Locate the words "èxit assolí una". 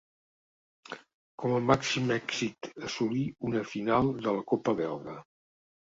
2.17-3.65